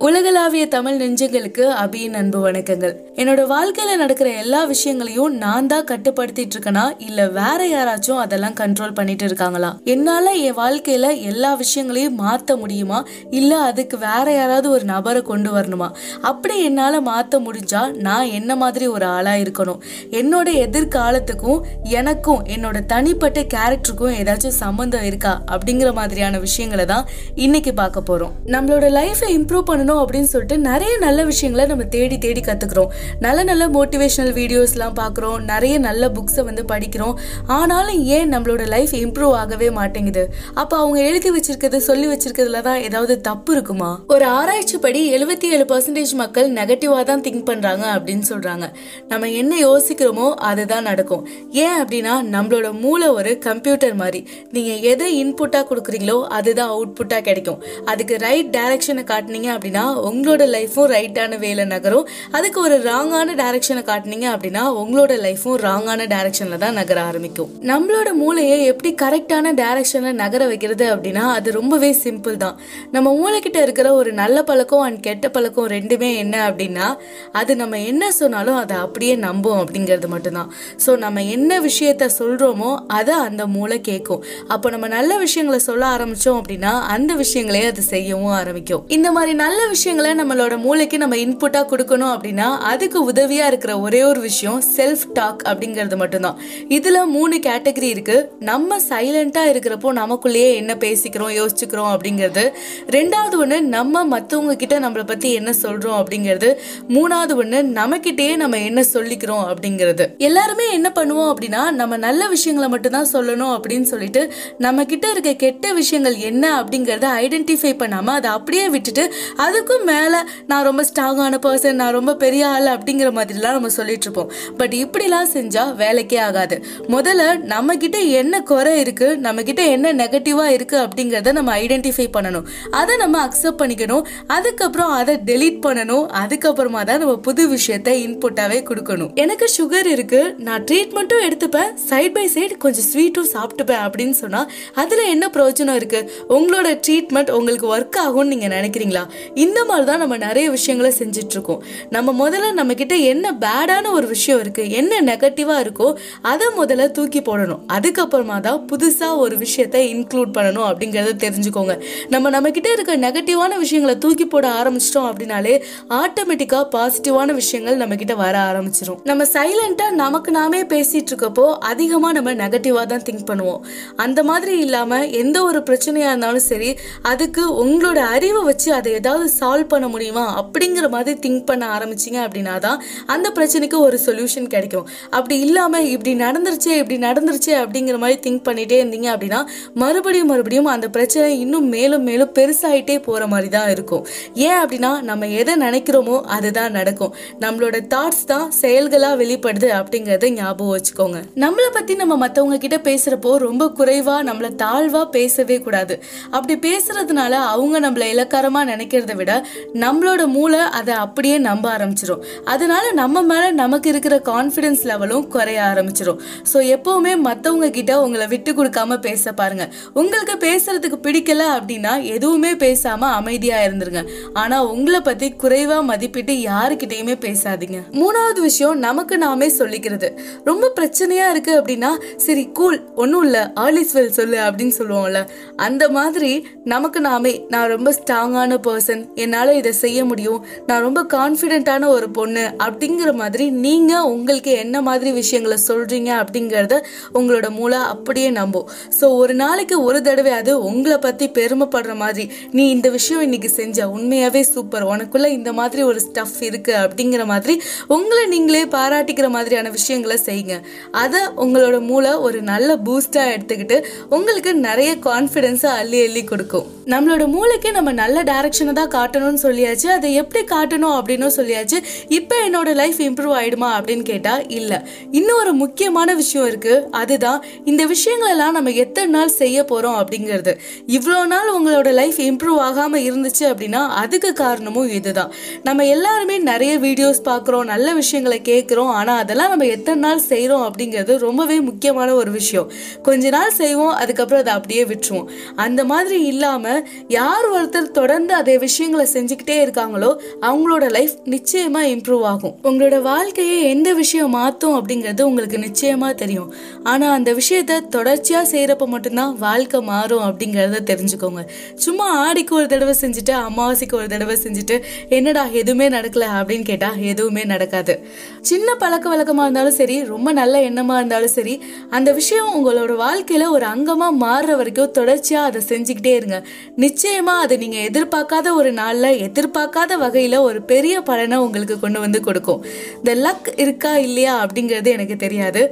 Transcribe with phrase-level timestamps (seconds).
[0.00, 2.92] உலகளாவிய தமிழ் நெஞ்சங்களுக்கு அபியின் அன்பு வணக்கங்கள்.
[3.16, 6.90] என்னோட வாழ்க்கையில நடக்கிற எல்லா விஷயங்களையும் நான் தான் கட்டுப்படுத்திட்டு இருக்கேனா?
[6.98, 9.76] இல்ல வேற யாராச்சும் அதெல்லாம் கண்ட்ரோல் பண்ணிட்டு இருக்காங்களா?
[9.84, 13.04] என்னால என் வாழ்க்கையில எல்லா விஷயங்களையும் மாத்த முடியுமா?
[13.30, 15.90] இல்ல அதுக்கு வேற யாராவது ஒரு நபரை கொண்டு வரணுமா?
[16.20, 19.80] அப்படி என்னால மாத்த முடிஞ்சா நான் என்ன மாதிரி ஒரு ஆளா இருக்கணும்?
[20.10, 25.42] என்னோட எதிர்காலத்துக்கும் எனக்கும் என்னோட தனிப்பட்ட கேரக்டருக்கும் ஏதாச்சும் சம்மந்தம் இருக்கா?
[25.46, 27.04] அப்படிங்கிற மாதிரியான விஷயங்களை தான்
[27.34, 28.32] இன்னைக்கு பார்க்க போறோம்.
[28.46, 32.90] நம்மளோட லைஃப்பை இம்ப்ரூவ் பண்ணணும் அப்படின்னு சொல்லிட்டு நிறைய நல்ல விஷயங்களை நம்ம தேடி தேடி கத்துக்கிறோம்.
[33.20, 35.40] நல்ல நல்ல மோட்டிவேஷனல் வீடியோஸ்லாம் பார்க்குறோம்.
[35.42, 37.14] நிறைய நல்ல புக்ஸை வந்து படிக்கிறோம்.
[37.46, 40.32] ஆனாலும் ஏன் நம்மளோட லைஃப் இம்ப்ரூவ் ஆகவே மாட்டேங்குது?
[40.54, 43.90] அப்போ அவங்க எழுதி வச்சிருக்கிறது சொல்லி வச்சிருக்கிறதுல தான் ஏதாவது தப்பு இருக்குமா?
[44.08, 48.66] ஒரு ஆராய்ச்சி படி எழுபத்தி ஏழு பர்சன்டேஜ் மக்கள் நெகட்டிவாக தான் திங்க் பண்றாங்க அப்படின்னு சொல்றாங்க.
[49.08, 51.28] நம்ம என்ன யோசிக்கிறோமோ அதுதான் நடக்கும்.
[51.50, 54.28] ஏன் அப்படின்னா நம்மளோட மூளை ஒரு கம்ப்யூட்டர் மாதிரி.
[54.52, 57.62] நீங்க எதை இன்புட்டா கொடுக்குறீங்களோ அதுதான் அவுட்புட்டா கிடைக்கும்.
[57.84, 59.77] அதுக்கு ரைட் டைரக்ஷனை காட்டினீங்க அப்படின்னா
[60.08, 62.08] உங்களோட லைஃபும் ரைட்டான வேலை நகரும்.
[62.30, 67.50] அதுக்கு ஒரு ராங்கான டைரக்ஷனை காட்டுனீங்க அப்படின்னா உங்களோட லைஃபும் ராங்கான டைரக்ஷன்ல தான் நகர ஆரம்பிக்கும்.
[67.72, 72.58] நம்மளோட மூளையை எப்படி கரெக்டான டைரக்ஷன்ல நகர வைக்கிறது அப்படின்னா அது ரொம்பவே சிம்பிள் தான்.
[72.90, 76.86] நம்ம மூளை இருக்கிற ஒரு நல்ல பழக்கம் அண்ட் கெட்ட பழக்கம் ரெண்டுமே என்ன அப்படின்னா
[77.32, 80.50] அது நம்ம என்ன சொன்னாலும் அதை அப்படியே நம்பும் அப்படிங்கிறது மட்டும்தான்.
[80.86, 86.38] ஸோ நம்ம என்ன விஷயத்த சொல்றோமோ அதை அந்த மூளை கேட்கும் அப்போ நம்ம நல்ல விஷயங்களை சொல்ல ஆரம்பிச்சோம்
[86.40, 88.84] அப்படின்னா அந்த விஷயங்களே அது செய்யவும் ஆரம்பிக்கும்.
[88.88, 94.20] இந்த மாதிரி நல்ல விஷயங்களை நம்மளோட மூளைக்கு நம்ம இன்புட்டாக கொடுக்கணும் அப்படின்னா அதுக்கு உதவியாக இருக்கிற ஒரே ஒரு
[94.20, 96.38] விஷயம் செல்ஃப் டாக் அப்படிங்கிறது மட்டும்தான்.
[96.68, 102.44] இதில் மூணு கேட்டகரி இருக்குது நம்ம சைலண்ட்டாக இருக்கிறப்போ நமக்குள்ளேயே என்ன பேசிக்கிறோம் யோசிச்சுக்கிறோம் அப்படிங்கிறது.
[102.90, 106.50] ரெண்டாவது ஒன்று நம்ம மற்றவங்க கிட்ட நம்மளை பற்றி என்ன சொல்கிறோம் அப்படிங்கிறது.
[106.88, 110.06] மூணாவது ஒன்று நம்மக்கிட்டேயே நம்ம என்ன சொல்லிக்கிறோம் அப்படிங்கிறது.
[110.18, 115.72] எல்லாருமே என்ன பண்ணுவோம் அப்படின்னா நம்ம நல்ல விஷயங்களை மட்டும்தான் சொல்லணும் அப்படின்னு சொல்லிட்டு நம்ம கிட்ட இருக்க கெட்ட
[115.72, 119.04] விஷயங்கள் என்ன அப்படிங்கிறத ஐடென்டிஃபை பண்ணாமல் அதை அப்படியே விட்டுட்டு
[119.36, 124.06] அது அதுக்கும் மேலே நான் ரொம்ப ஸ்ட்ராங்கான பர்சன் நான் ரொம்ப பெரிய ஆள் அப்படிங்கிற மாதிரிலாம் நம்ம சொல்லிட்டு
[124.06, 124.30] இருப்போம்.
[124.56, 126.56] பட் இப்படிலாம் செஞ்சால் வேலைக்கே ஆகாது.
[126.94, 132.46] முதல்ல நம்ம கிட்ட என்ன குறை இருக்கு நம்ம கிட்ட என்ன நெகட்டிவாக இருக்கு அப்படிங்கிறத நம்ம ஐடென்டிஃபை பண்ணணும்.
[132.70, 134.04] அதை நம்ம அக்செப்ட் பண்ணிக்கணும்.
[134.26, 136.06] அதுக்கப்புறம் அதை டெலீட் பண்ணணும்.
[136.22, 139.10] அதுக்கப்புறமா தான் நம்ம புது விஷயத்தை இன்புட்டாவே கொடுக்கணும்.
[139.24, 141.74] எனக்கு சுகர் இருக்கு நான் ட்ரீட்மெண்ட்டும் எடுத்துப்பேன்.
[141.88, 146.02] சைட் பை சைடு கொஞ்சம் ஸ்வீட்டும் சாப்பிட்டுப்பேன் அப்படின்னு சொன்னால் அதில் என்ன பிரயோஜனம் இருக்கு?
[146.28, 149.04] உங்களோட ட்ரீட்மெண்ட் உங்களுக்கு ஒர்க் ஆகும்னு நீங்கள் நினைக்கிறீங்களா?
[149.48, 151.60] இந்த மாதிரி தான் நம்ம நிறைய விஷயங்களை செஞ்சிட்ருக்கோம்.
[151.96, 152.74] நம்ம முதல்ல நம்ம
[153.12, 155.88] என்ன பேடான ஒரு விஷயம் இருக்கு என்ன நெகட்டிவாக இருக்கோ
[156.32, 157.62] அதை முதல்ல தூக்கி போடணும்.
[157.76, 161.74] அதுக்கப்புறமா தான் புதுசாக ஒரு விஷயத்த இன்க்ளூட் பண்ணணும் அப்படிங்கறத தெரிஞ்சுக்கோங்க.
[162.14, 165.54] நம்ம நம்மக்கிட்ட இருக்க நெகட்டிவான விஷயங்களை தூக்கி போட ஆரம்பிச்சிட்டோம் அப்படின்னாலே
[166.00, 172.86] ஆட்டோமேட்டிக்காக பாசிட்டிவான விஷயங்கள் நம்ம வர ஆரம்பிச்சிடும் நம்ம சைலண்டா நமக்கு நாமே பேசிகிட்டு இருக்கப்போ அதிகமாக நம்ம நெகட்டிவாக
[172.92, 173.60] தான் திங்க் பண்ணுவோம்.
[174.04, 176.70] அந்த மாதிரி இல்லாமல் எந்த ஒரு பிரச்சனையாக இருந்தாலும் சரி
[177.02, 180.24] அதுக்கு உங்களோட அறிவை வச்சு அதை ஏதாவது சால்வ் பண்ண முடியுமா?
[180.40, 182.78] அப்படிங்கிற மாதிரி திங்க் பண்ண ஆரம்பிச்சீங்க அப்படின்னா தான்
[183.14, 184.86] அந்த பிரச்சனைக்கு ஒரு சொல்யூஷன் கிடைக்கும்.
[185.16, 189.40] அப்படி இல்லாமல் இப்படி நடந்துருச்சு இப்படி நடந்துருச்சு அப்படிங்கிற மாதிரி திங்க் பண்ணிகிட்டே இருந்தீங்க அப்படின்னா
[189.82, 194.04] மறுபடியும் மறுபடியும் அந்த பிரச்சனை இன்னும் மேலும் மேலும் பெருசாயிட்டே போகிற மாதிரி தான் இருக்கும்.
[194.48, 197.12] ஏன் அப்படின்னா நம்ம எதை நினைக்கிறோமோ அதுதான் நடக்கும்.
[197.44, 201.18] நம்மளோட தாட்ஸ் தான் செயல்களாக வெளிப்படுது அப்படிங்கிறத ஞாபகம் வச்சுக்கோங்க.
[201.44, 205.94] நம்மளை பற்றி நம்ம மற்றவங்க கிட்ட பேசுகிறப்போ ரொம்ப குறைவாக நம்மளை தாழ்வாக பேசவே கூடாது.
[206.36, 209.27] அப்படி பேசுறதுனால அவங்க நம்மளை இலக்காரமாக நினைக்கிறத விட
[209.74, 216.20] நம்மளோட மூளை அதை அப்படியே நம்ப ஆரம்பிச்சிடும் அதனால நம்ம மேல நமக்கு இருக்கிற கான்ஃபிடன்ஸ் லெவலும் குறைய ஆரம்பிச்சிடும்
[216.52, 219.64] ஸோ எப்பவுமே மற்றவங்க கிட்ட உங்களை விட்டு கொடுக்காம பேச பாருங்க.
[219.94, 224.02] உங்களுக்கு பேசுறதுக்கு பிடிக்கல அப்படின்னா எதுவுமே பேசாம அமைதியா இருந்துருங்க.
[224.32, 227.78] ஆனா உங்களை பத்தி குறைவா மதிப்பிட்டு யாருக்கிட்டையுமே பேசாதீங்க.
[227.92, 230.08] மூணாவது விஷயம் நமக்கு நாமே சொல்லிக்கிறது.
[230.44, 235.20] ரொம்ப பிரச்சனையா இருக்கு அப்படின்னா சரி கூல் ஒன்றும் இல்லை ஆலிஸ்வெல் சொல்லு அப்படின்னு சொல்லுவோம்ல.
[235.56, 236.32] அந்த மாதிரி
[236.64, 240.40] நமக்கு நாமே நான் ரொம்ப ஸ்ட்ராங்கான பர்சன் என்னால் இதை செய்ய முடியும்.
[240.68, 242.44] நான் ரொம்ப கான்ஃபிடென்ட்டான ஒரு பொண்ணு.
[242.66, 246.76] அப்படிங்கிற மாதிரி நீங்கள் உங்களுக்கு என்ன மாதிரி விஷயங்களை சொல்கிறீங்க அப்படிங்கிறத
[247.18, 248.68] உங்களோட மூளை அப்படியே நம்பும்.
[248.98, 252.26] ஸோ ஒரு நாளைக்கு ஒரு தடவை அது உங்களை பற்றி பெருமைப்படுற மாதிரி
[252.56, 257.56] நீ இந்த விஷயம் இன்னைக்கு செஞ்ச உண்மையாகவே சூப்பர் உனக்குள்ள இந்த மாதிரி ஒரு ஸ்டஃப் இருக்குது அப்படிங்கிற மாதிரி
[257.96, 260.56] உங்களை நீங்களே பாராட்டிக்கிற மாதிரியான விஷயங்களை செய்யுங்க.
[261.02, 263.76] அதை உங்களோட மூளை ஒரு நல்ல பூஸ்டாக எடுத்துக்கிட்டு
[264.16, 266.66] உங்களுக்கு நிறைய கான்ஃபிடென்ஸை அள்ளி அள்ளி கொடுக்கும்.
[266.92, 269.86] நம்மளோட மூளைக்கு நம்ம நல்ல டைரக்ஷனை தான் காட்டணும்னு சொல்லியாச்சு.
[269.86, 271.78] அதை எப்படி காட்டணும் அப்படின்னு சொல்லியாச்சு.
[272.08, 274.78] இப்போ என்னோட லைஃப் இம்ப்ரூவ் ஆயிடுமா அப்படின்னு கேட்டால் இல்லை.
[275.10, 276.74] இன்னும் ஒரு முக்கியமான விஷயம் இருக்கு.
[276.90, 280.52] அதுதான் இந்த விஷயங்களெல்லாம் நம்ம எத்தனை நாள் செய்ய போறோம் அப்படிங்கிறது.
[280.96, 285.32] இவ்வளோ நாள் உங்களோட லைஃப் இம்ப்ரூவ் ஆகாமல் இருந்துச்சு அப்படின்னா அதுக்கு காரணமும் இதுதான்.
[285.62, 288.92] நம்ம எல்லாருமே நிறைய வீடியோஸ் பார்க்குறோம் நல்ல விஷயங்களை கேட்குறோம்.
[289.00, 292.70] ஆனால் அதெல்லாம் நம்ம எத்தனை நாள் செய்கிறோம் அப்படிங்கிறது ரொம்பவே முக்கியமான ஒரு விஷயம்.
[293.02, 295.28] கொஞ்ச நாள் செய்வோம் அதுக்கப்புறம் அதை அப்படியே விட்டுருவோம்.
[295.56, 302.22] அந்த மாதிரி இல்லாமல் யார் ஒருத்தர் தொடர்ந்து அதே விஷயங்கள் விஷயங்களை செஞ்சுக்கிட்டே இருக்காங்களோ அவங்களோட லைஃப் நிச்சயமா இம்ப்ரூவ்
[302.22, 302.56] ஆகும்.
[302.62, 306.54] உங்களோட வாழ்க்கையை எந்த விஷயம் மாத்தும் அப்படிங்கிறது உங்களுக்கு நிச்சயமா தெரியும்.
[306.82, 311.42] ஆனா அந்த விஷயத்த தொடர்ச்சியா செய்யறப்ப மட்டும்தான் வாழ்க்கை மாறும் அப்படிங்கறத தெரிஞ்சுக்கோங்க.
[311.74, 317.44] சும்மா ஆடிக்கு ஒரு தடவை செஞ்சுட்டு அமாவாசைக்கு ஒரு தடவை செஞ்சுட்டு என்னடா எதுவுமே நடக்கல அப்படின்னு கேட்டா எதுவுமே
[317.44, 318.06] நடக்காது.
[318.40, 323.66] சின்ன பழக்க வழக்கமா இருந்தாலும் சரி ரொம்ப நல்ல எண்ணமா இருந்தாலும் சரி அந்த விஷயம் உங்களோட வாழ்க்கையில ஒரு
[323.66, 326.46] அங்கமா மாறுற வரைக்கும் தொடர்ச்சியா அதை செஞ்சுக்கிட்டே இருங்க.
[326.76, 332.62] நிச்சயமா அதை நீங்க எதிர்பார்க்காத ஒரு நாளில் எதிர்பார்க்காத வகையில் ஒரு பெரிய பலனை உங்களுக்கு கொண்டு வந்து கொடுக்கும்.
[332.96, 335.62] இந்த லக் இருக்கா இல்லையா அப்படிங்கிறது எனக்கு தெரியாது.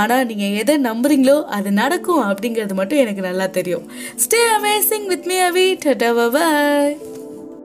[0.00, 3.88] ஆனால் நீங்கள் எதை நம்புறீங்களோ அது நடக்கும் அப்படிங்கிறது மட்டும் எனக்கு நல்லா தெரியும்.
[4.24, 6.96] Stay amazing with me Avi tata bye